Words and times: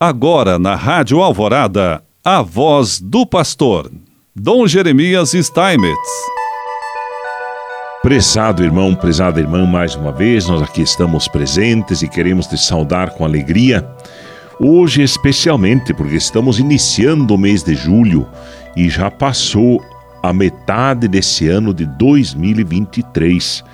Agora 0.00 0.60
na 0.60 0.76
Rádio 0.76 1.20
Alvorada, 1.20 2.00
a 2.24 2.40
voz 2.40 3.00
do 3.00 3.26
pastor, 3.26 3.90
Dom 4.32 4.64
Jeremias 4.64 5.32
Steinmetz. 5.32 5.98
Prezado 8.00 8.62
irmão, 8.62 8.94
prezada 8.94 9.40
irmã, 9.40 9.66
mais 9.66 9.96
uma 9.96 10.12
vez 10.12 10.46
nós 10.46 10.62
aqui 10.62 10.82
estamos 10.82 11.26
presentes 11.26 12.00
e 12.00 12.08
queremos 12.08 12.46
te 12.46 12.56
saudar 12.56 13.10
com 13.10 13.24
alegria. 13.24 13.84
Hoje, 14.60 15.02
especialmente, 15.02 15.92
porque 15.92 16.14
estamos 16.14 16.60
iniciando 16.60 17.34
o 17.34 17.38
mês 17.38 17.64
de 17.64 17.74
julho 17.74 18.24
e 18.76 18.88
já 18.88 19.10
passou 19.10 19.84
a 20.22 20.32
metade 20.32 21.08
desse 21.08 21.48
ano 21.48 21.74
de 21.74 21.84
2023. 21.84 23.64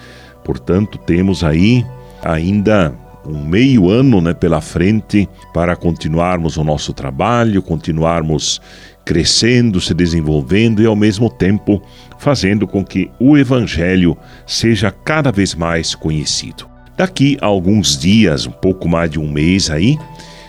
Portanto, 0.42 0.96
temos 0.96 1.44
aí 1.44 1.84
ainda 2.22 2.94
um 3.26 3.44
meio 3.44 3.88
ano 3.88 4.20
né, 4.20 4.34
pela 4.34 4.60
frente 4.60 5.28
para 5.52 5.76
continuarmos 5.76 6.56
o 6.56 6.64
nosso 6.64 6.92
trabalho, 6.92 7.62
continuarmos 7.62 8.60
crescendo, 9.04 9.80
se 9.80 9.92
desenvolvendo 9.92 10.82
e 10.82 10.86
ao 10.86 10.96
mesmo 10.96 11.28
tempo 11.28 11.82
fazendo 12.18 12.66
com 12.66 12.84
que 12.84 13.10
o 13.20 13.36
Evangelho 13.36 14.16
seja 14.46 14.90
cada 14.90 15.30
vez 15.30 15.54
mais 15.54 15.94
conhecido. 15.94 16.66
Daqui 16.96 17.36
a 17.40 17.46
alguns 17.46 17.98
dias, 17.98 18.46
um 18.46 18.52
pouco 18.52 18.88
mais 18.88 19.10
de 19.10 19.18
um 19.18 19.30
mês 19.30 19.70
aí, 19.70 19.98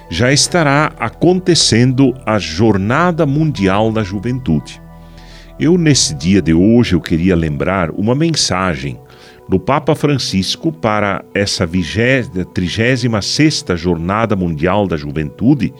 já 0.10 0.32
estará 0.32 0.94
acontecendo 1.00 2.14
a 2.26 2.38
Jornada 2.38 3.26
Mundial 3.26 3.92
da 3.92 4.04
Juventude. 4.04 4.82
Eu, 5.60 5.78
nesse 5.78 6.14
dia 6.14 6.42
de 6.42 6.54
hoje, 6.54 6.96
eu 6.96 7.02
queria 7.02 7.36
lembrar 7.36 7.90
uma 7.92 8.14
mensagem 8.14 9.00
do 9.48 9.60
Papa 9.60 9.94
Francisco 9.96 10.72
para 10.72 11.24
essa 11.34 11.68
36 12.54 13.06
Jornada 13.76 14.36
Mundial 14.36 14.88
da 14.88 14.98
Juventude, 14.98 15.74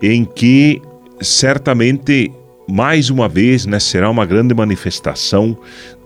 em 0.00 0.24
que 0.24 0.80
certamente 1.20 2.32
mais 2.68 3.10
uma 3.10 3.28
vez 3.28 3.66
né, 3.66 3.78
será 3.80 4.08
uma 4.08 4.24
grande 4.24 4.54
manifestação 4.54 5.56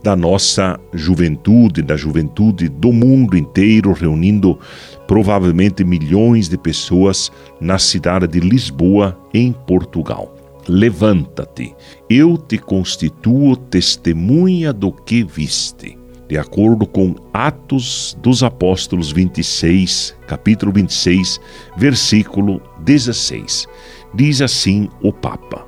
da 0.03 0.17
nossa 0.17 0.79
juventude, 0.93 1.83
da 1.83 1.97
juventude 1.97 2.69
do 2.69 2.93
mundo 2.93 3.37
inteiro, 3.37 3.93
reunindo 3.93 4.59
provavelmente 5.07 5.85
milhões 5.85 6.49
de 6.49 6.57
pessoas 6.57 7.31
na 7.61 7.79
cidade 7.79 8.27
de 8.27 8.41
Lisboa, 8.41 9.19
em 9.35 9.53
Portugal. 9.53 10.35
Levanta-te, 10.69 11.75
eu 12.09 12.37
te 12.37 12.59
constituo 12.59 13.57
testemunha 13.57 14.73
do 14.73 14.91
que 14.91 15.23
viste 15.23 15.96
de 16.29 16.37
acordo 16.37 16.87
com 16.87 17.15
Atos 17.33 18.17
dos 18.21 18.43
Apóstolos 18.43 19.13
26, 19.13 20.17
capítulo 20.27 20.73
26, 20.73 21.41
versículo 21.77 22.61
16. 22.81 23.67
Diz 24.15 24.41
assim 24.41 24.89
o 25.03 25.13
Papa: 25.13 25.65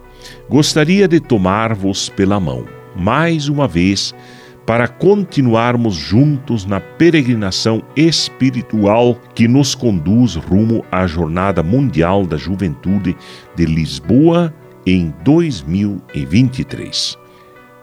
Gostaria 0.49 1.07
de 1.07 1.21
tomar-vos 1.21 2.09
pela 2.09 2.41
mão, 2.41 2.65
mais 2.97 3.49
uma 3.49 3.69
vez, 3.69 4.15
para 4.67 4.89
continuarmos 4.89 5.95
juntos 5.95 6.67
na 6.67 6.81
peregrinação 6.81 7.83
espiritual 7.97 9.17
que 9.35 9.47
nos 9.49 9.75
conduz 9.75 10.35
rumo 10.35 10.85
à 10.91 11.07
Jornada 11.07 11.63
Mundial 11.63 12.27
da 12.27 12.37
Juventude 12.37 13.17
de 13.55 13.65
Lisboa 13.65 14.53
em 14.85 15.15
2023. 15.25 17.17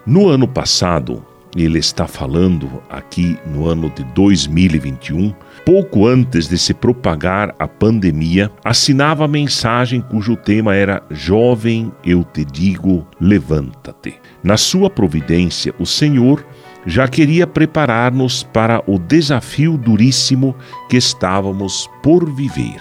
No 0.06 0.28
ano 0.28 0.46
passado, 0.46 1.24
ele 1.64 1.78
está 1.78 2.06
falando 2.06 2.82
aqui 2.88 3.38
no 3.46 3.66
ano 3.66 3.88
de 3.90 4.04
2021, 4.14 5.34
pouco 5.64 6.06
antes 6.06 6.48
de 6.48 6.58
se 6.58 6.74
propagar 6.74 7.54
a 7.58 7.66
pandemia, 7.66 8.50
assinava 8.64 9.24
a 9.24 9.28
mensagem 9.28 10.00
cujo 10.00 10.36
tema 10.36 10.74
era 10.74 11.02
Jovem, 11.10 11.92
eu 12.04 12.22
te 12.24 12.44
digo, 12.44 13.06
levanta-te. 13.20 14.16
Na 14.44 14.56
sua 14.56 14.90
providência, 14.90 15.74
o 15.78 15.86
Senhor 15.86 16.44
já 16.86 17.08
queria 17.08 17.46
preparar-nos 17.46 18.42
para 18.42 18.82
o 18.86 18.98
desafio 18.98 19.76
duríssimo 19.76 20.54
que 20.88 20.96
estávamos 20.96 21.90
por 22.02 22.30
viver. 22.30 22.80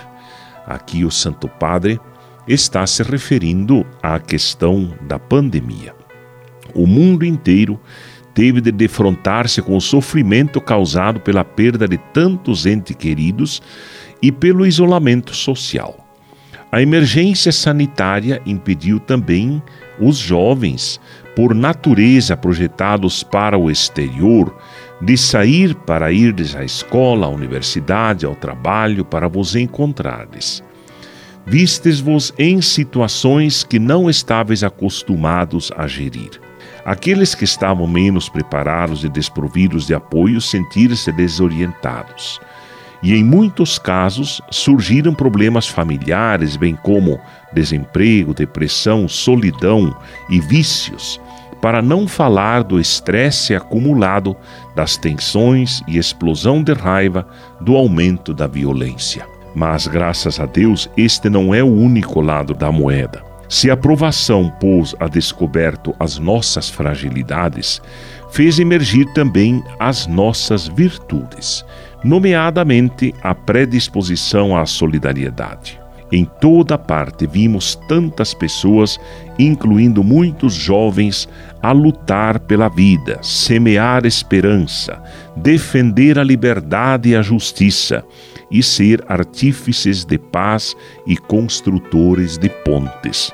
Aqui 0.68 1.06
o 1.06 1.12
Santo 1.12 1.48
Padre 1.48 2.00
está 2.48 2.86
se 2.86 3.02
referindo 3.04 3.86
à 4.04 4.20
questão 4.20 4.94
da 5.02 5.18
pandemia. 5.18 5.96
O 6.74 6.86
mundo 6.86 7.26
inteiro 7.26 7.80
teve 8.36 8.60
de 8.60 8.72
defrontar-se 8.72 9.62
com 9.62 9.78
o 9.78 9.82
sofrimento 9.82 10.60
causado 10.60 11.22
pela 11.22 11.44
perda 11.44 11.88
de 11.88 11.98
tantos 11.98 12.66
entes 12.66 12.96
queridos 12.96 13.62
e 14.22 14.32
pelo 14.32 14.66
isolamento 14.66 15.34
social. 15.34 16.06
A 16.72 16.82
emergência 16.82 17.54
sanitária 17.54 18.42
impediu 18.46 19.00
também 19.00 19.64
os 20.00 20.18
jovens, 20.18 21.00
por 21.34 21.56
natureza 21.56 22.36
projetados 22.36 23.24
para 23.24 23.58
o 23.58 23.72
exterior, 23.72 24.54
de 25.02 25.18
sair 25.18 25.74
para 25.74 26.12
irdes 26.12 26.56
à 26.56 26.64
escola, 26.64 27.28
à 27.28 27.30
universidade, 27.30 28.26
ao 28.26 28.36
trabalho, 28.36 29.06
para 29.06 29.30
vos 29.30 29.56
encontrares. 29.56 30.62
Vistes-vos 31.46 32.34
em 32.38 32.62
situações 32.62 33.64
que 33.64 33.80
não 33.80 34.10
estáveis 34.10 34.64
acostumados 34.64 35.72
a 35.78 35.88
gerir. 35.88 36.45
Aqueles 36.86 37.34
que 37.34 37.44
estavam 37.44 37.88
menos 37.88 38.30
preparados 38.30 39.04
e 39.04 39.10
desprovidos 39.10 39.88
de 39.88 39.96
apoio 39.96 40.40
sentiram-se 40.40 41.12
desorientados. 41.12 42.40
E 43.02 43.16
em 43.16 43.24
muitos 43.24 43.80
casos 43.80 44.40
surgiram 44.52 45.12
problemas 45.12 45.68
familiares, 45.68 46.56
bem 46.56 46.76
como 46.76 47.20
desemprego, 47.52 48.36
depressão, 48.36 49.08
solidão 49.08 49.98
e 50.30 50.40
vícios, 50.40 51.20
para 51.60 51.82
não 51.82 52.08
falar 52.08 52.64
do 52.64 52.80
estresse 52.80 53.56
acumulado, 53.56 54.36
das 54.76 54.96
tensões 54.96 55.82
e 55.88 55.98
explosão 55.98 56.62
de 56.62 56.74
raiva, 56.74 57.28
do 57.60 57.76
aumento 57.76 58.32
da 58.32 58.46
violência. 58.46 59.26
Mas, 59.56 59.88
graças 59.88 60.40
a 60.40 60.46
Deus, 60.46 60.88
este 60.96 61.30
não 61.32 61.52
é 61.52 61.64
o 61.64 61.74
único 61.74 62.22
lado 62.22 62.54
da 62.54 62.72
moeda. 62.72 63.25
Se 63.48 63.70
a 63.70 63.78
provação 63.78 64.50
pôs 64.60 64.96
a 65.00 65.08
descoberto 65.08 65.96
as 66.00 66.18
nossas 66.18 66.70
fragilidades, 66.70 67.82
fez 68.32 68.60
emergir 68.60 69.06
também 69.14 69.64
as 69.80 70.08
nossas 70.08 70.68
virtudes, 70.68 71.64
nomeadamente 72.04 73.14
a 73.22 73.34
predisposição 73.36 74.58
à 74.58 74.66
solidariedade. 74.66 75.80
Em 76.12 76.26
toda 76.40 76.78
parte 76.78 77.26
vimos 77.26 77.76
tantas 77.88 78.34
pessoas, 78.34 79.00
incluindo 79.40 80.04
muitos 80.04 80.54
jovens, 80.54 81.28
a 81.62 81.72
lutar 81.72 82.40
pela 82.40 82.70
vida, 82.70 83.20
semear 83.24 84.06
esperança, 84.06 85.02
defender 85.36 86.20
a 86.20 86.24
liberdade 86.24 87.10
e 87.10 87.16
a 87.16 87.22
justiça 87.22 88.04
e 88.50 88.62
ser 88.62 89.04
artífices 89.08 90.06
de 90.06 90.18
paz 90.18 90.76
e 91.06 91.18
construtores 91.18 92.38
de 92.38 92.50
pontes. 92.50 93.32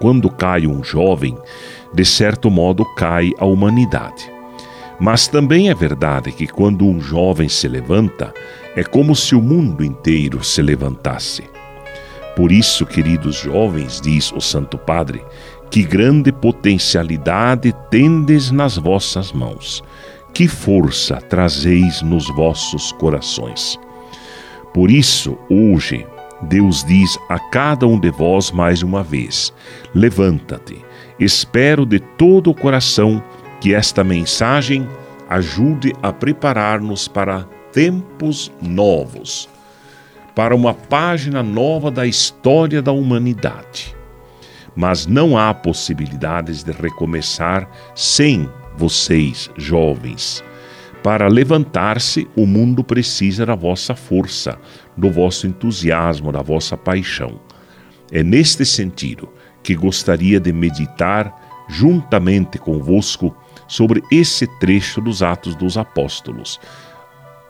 Quando 0.00 0.30
cai 0.30 0.66
um 0.66 0.82
jovem, 0.84 1.36
de 1.92 2.04
certo 2.04 2.50
modo 2.50 2.84
cai 2.94 3.32
a 3.38 3.44
humanidade. 3.44 4.30
Mas 4.98 5.28
também 5.28 5.68
é 5.68 5.74
verdade 5.74 6.32
que 6.32 6.46
quando 6.46 6.86
um 6.86 7.00
jovem 7.00 7.48
se 7.48 7.68
levanta, 7.68 8.32
é 8.74 8.82
como 8.82 9.14
se 9.14 9.34
o 9.34 9.42
mundo 9.42 9.84
inteiro 9.84 10.42
se 10.42 10.62
levantasse. 10.62 11.44
Por 12.34 12.52
isso, 12.52 12.84
queridos 12.84 13.36
jovens, 13.36 14.00
diz 14.00 14.30
o 14.32 14.40
Santo 14.40 14.76
Padre, 14.76 15.22
que 15.70 15.82
grande 15.82 16.30
potencialidade 16.30 17.74
tendes 17.90 18.50
nas 18.50 18.76
vossas 18.76 19.32
mãos, 19.32 19.82
que 20.34 20.46
força 20.46 21.16
trazeis 21.16 22.02
nos 22.02 22.28
vossos 22.28 22.92
corações. 22.92 23.78
Por 24.76 24.90
isso, 24.90 25.38
hoje, 25.48 26.06
Deus 26.42 26.84
diz 26.84 27.18
a 27.30 27.38
cada 27.38 27.86
um 27.86 27.98
de 27.98 28.10
vós 28.10 28.50
mais 28.50 28.82
uma 28.82 29.02
vez: 29.02 29.50
Levanta-te. 29.94 30.84
Espero 31.18 31.86
de 31.86 31.98
todo 31.98 32.50
o 32.50 32.54
coração 32.54 33.24
que 33.58 33.72
esta 33.72 34.04
mensagem 34.04 34.86
ajude 35.30 35.94
a 36.02 36.12
preparar-nos 36.12 37.08
para 37.08 37.44
tempos 37.72 38.52
novos, 38.60 39.48
para 40.34 40.54
uma 40.54 40.74
página 40.74 41.42
nova 41.42 41.90
da 41.90 42.06
história 42.06 42.82
da 42.82 42.92
humanidade. 42.92 43.96
Mas 44.76 45.06
não 45.06 45.38
há 45.38 45.54
possibilidades 45.54 46.62
de 46.62 46.72
recomeçar 46.72 47.66
sem 47.94 48.46
vocês, 48.76 49.50
jovens. 49.56 50.44
Para 51.06 51.28
levantar-se, 51.28 52.26
o 52.34 52.44
mundo 52.44 52.82
precisa 52.82 53.46
da 53.46 53.54
vossa 53.54 53.94
força, 53.94 54.58
do 54.96 55.08
vosso 55.08 55.46
entusiasmo, 55.46 56.32
da 56.32 56.42
vossa 56.42 56.76
paixão. 56.76 57.38
É 58.10 58.24
neste 58.24 58.66
sentido 58.66 59.28
que 59.62 59.76
gostaria 59.76 60.40
de 60.40 60.52
meditar 60.52 61.32
juntamente 61.68 62.58
convosco 62.58 63.32
sobre 63.68 64.02
esse 64.10 64.48
trecho 64.58 65.00
dos 65.00 65.22
Atos 65.22 65.54
dos 65.54 65.78
Apóstolos, 65.78 66.58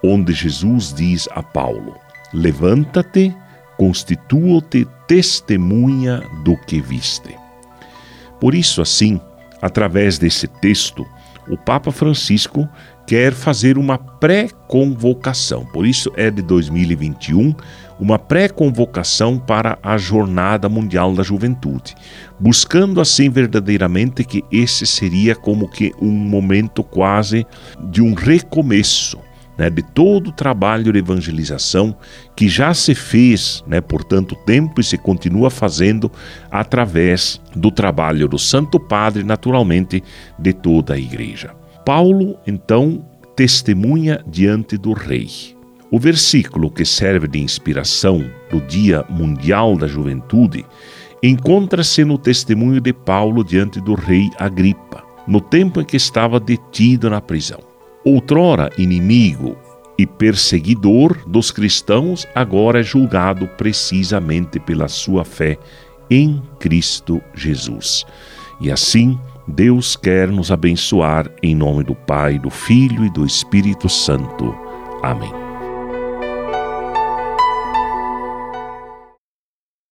onde 0.05 0.35
Jesus 0.35 0.93
diz 0.93 1.26
a 1.31 1.43
Paulo: 1.43 1.94
Levanta-te, 2.35 3.35
constitua-te 3.79 4.87
testemunha 5.06 6.23
do 6.44 6.59
que 6.59 6.79
viste. 6.79 7.35
Por 8.38 8.55
isso, 8.55 8.82
assim, 8.82 9.19
através 9.62 10.19
desse 10.19 10.47
texto, 10.47 11.06
o 11.49 11.56
Papa 11.56 11.91
Francisco 11.91 12.69
quer 13.06 13.32
fazer 13.32 13.79
uma 13.79 13.97
pré-convocação. 13.97 15.64
Por 15.67 15.87
isso 15.87 16.11
é 16.17 16.31
de 16.31 16.43
2021 16.43 17.55
uma 17.99 18.19
pré-convocação 18.19 19.38
para 19.38 19.79
a 19.82 19.97
Jornada 19.97 20.69
Mundial 20.69 21.14
da 21.14 21.23
Juventude, 21.23 21.94
buscando 22.38 23.00
assim 23.00 23.31
verdadeiramente 23.31 24.23
que 24.23 24.44
esse 24.53 24.87
seria 24.87 25.35
como 25.35 25.69
que 25.69 25.93
um 26.00 26.11
momento 26.11 26.82
quase 26.82 27.47
de 27.91 28.03
um 28.03 28.14
recomeço. 28.14 29.19
Né, 29.59 29.70
de 29.70 29.81
todo 29.81 30.29
o 30.29 30.32
trabalho 30.32 30.93
de 30.93 30.99
evangelização 30.99 31.97
que 32.37 32.47
já 32.47 32.75
se 32.75 32.94
fez 32.94 33.64
né, 33.67 33.81
por 33.81 34.05
tanto 34.05 34.35
tempo 34.35 34.82
e 34.82 34.85
se 34.85 34.99
continua 34.99 35.49
fazendo 35.49 36.12
através 36.50 37.41
do 37.55 37.70
trabalho 37.70 38.29
do 38.29 38.38
Santo 38.38 38.79
Padre, 38.79 39.25
naturalmente, 39.25 40.05
de 40.38 40.52
toda 40.52 40.93
a 40.93 40.99
Igreja. 40.99 41.55
Paulo, 41.87 42.37
então, 42.44 43.06
testemunha 43.37 44.21
diante 44.27 44.77
do 44.77 44.93
Rei. 44.93 45.29
O 45.88 46.00
versículo 46.00 46.69
que 46.69 46.85
serve 46.85 47.29
de 47.29 47.38
inspiração 47.38 48.29
do 48.50 48.61
Dia 48.61 49.05
Mundial 49.09 49.77
da 49.77 49.87
Juventude 49.87 50.67
encontra-se 51.23 52.05
no 52.05 52.19
testemunho 52.19 52.81
de 52.81 52.93
Paulo 52.93 53.44
diante 53.44 53.81
do 53.81 53.94
rei 53.94 54.29
Agripa, 54.37 55.05
no 55.29 55.41
tempo 55.41 55.81
em 55.81 55.85
que 55.85 55.97
estava 55.97 56.41
detido 56.41 57.09
na 57.09 57.21
prisão. 57.21 57.61
Outrora 58.05 58.69
inimigo 58.77 59.56
e 59.97 60.05
perseguidor 60.05 61.17
dos 61.29 61.53
cristãos, 61.53 62.27
agora 62.35 62.81
é 62.81 62.83
julgado 62.83 63.47
precisamente 63.56 64.59
pela 64.59 64.88
sua 64.88 65.25
fé 65.25 65.56
em 66.11 66.43
Cristo 66.59 67.23
Jesus. 67.33 68.05
E 68.61 68.73
assim, 68.73 69.17
Deus 69.46 69.96
quer 69.96 70.28
nos 70.28 70.50
abençoar 70.50 71.31
em 71.43 71.54
nome 71.54 71.84
do 71.84 71.94
Pai, 71.94 72.38
do 72.38 72.50
Filho 72.50 73.04
e 73.04 73.10
do 73.10 73.25
Espírito 73.25 73.88
Santo. 73.88 74.54
Amém. 75.02 75.45